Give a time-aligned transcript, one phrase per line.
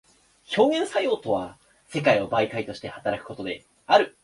[0.57, 4.17] 表現作用とは世界を媒介として働くことである。